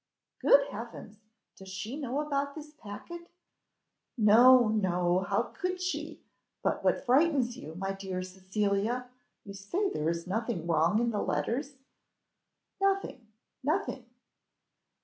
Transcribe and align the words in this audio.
"Good 0.41 0.67
heavens! 0.69 1.19
Does 1.55 1.67
she 1.69 1.95
know 1.95 2.21
about 2.21 2.55
this 2.55 2.73
packet?" 2.73 3.29
"No, 4.17 4.67
no! 4.69 5.19
how 5.29 5.51
could 5.53 5.79
she? 5.79 6.23
But 6.63 6.83
what 6.83 7.05
frightens 7.05 7.55
you, 7.55 7.75
my 7.75 7.91
dear 7.91 8.23
Cecilia? 8.23 9.11
you 9.45 9.53
say 9.53 9.91
there 9.91 10.09
is 10.09 10.25
nothing 10.25 10.65
wrong 10.65 10.97
in 10.97 11.11
the 11.11 11.21
letters?" 11.21 11.75
"Nothing 12.81 13.27
nothing." 13.63 14.07